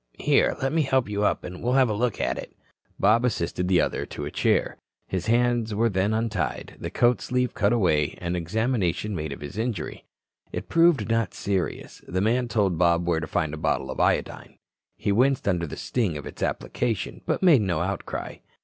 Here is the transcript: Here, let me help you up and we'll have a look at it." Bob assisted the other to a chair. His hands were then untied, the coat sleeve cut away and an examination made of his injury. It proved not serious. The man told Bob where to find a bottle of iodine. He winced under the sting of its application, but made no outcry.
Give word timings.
Here, 0.17 0.55
let 0.63 0.73
me 0.73 0.81
help 0.81 1.07
you 1.07 1.23
up 1.23 1.43
and 1.43 1.61
we'll 1.61 1.73
have 1.73 1.87
a 1.87 1.93
look 1.93 2.19
at 2.19 2.35
it." 2.39 2.55
Bob 2.99 3.23
assisted 3.23 3.67
the 3.67 3.79
other 3.79 4.03
to 4.07 4.25
a 4.25 4.31
chair. 4.31 4.79
His 5.05 5.27
hands 5.27 5.75
were 5.75 5.89
then 5.89 6.11
untied, 6.11 6.75
the 6.79 6.89
coat 6.89 7.21
sleeve 7.21 7.53
cut 7.53 7.71
away 7.71 8.17
and 8.19 8.35
an 8.35 8.35
examination 8.41 9.13
made 9.13 9.31
of 9.31 9.41
his 9.41 9.59
injury. 9.59 10.05
It 10.51 10.69
proved 10.69 11.07
not 11.07 11.35
serious. 11.35 12.01
The 12.07 12.19
man 12.19 12.47
told 12.47 12.79
Bob 12.79 13.07
where 13.07 13.19
to 13.19 13.27
find 13.27 13.53
a 13.53 13.57
bottle 13.57 13.91
of 13.91 13.99
iodine. 13.99 14.57
He 14.97 15.11
winced 15.11 15.47
under 15.47 15.67
the 15.67 15.77
sting 15.77 16.17
of 16.17 16.25
its 16.25 16.41
application, 16.41 17.21
but 17.27 17.43
made 17.43 17.61
no 17.61 17.81
outcry. 17.81 18.37